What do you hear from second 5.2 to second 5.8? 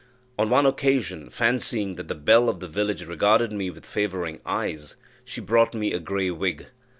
she brought